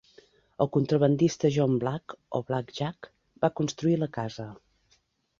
[0.63, 3.09] El contrabandista John Black o Black Jack
[3.45, 4.47] va construir la casa.